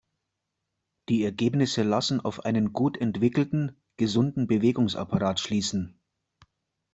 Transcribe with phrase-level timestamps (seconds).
[1.09, 5.99] Die Ergebnisse lassen auf einen gut entwickelten, gesunden Bewegungsapparat schließen.